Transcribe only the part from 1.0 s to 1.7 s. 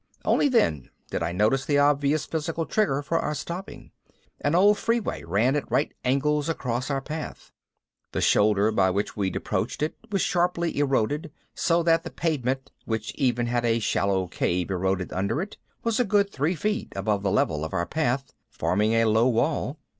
did I notice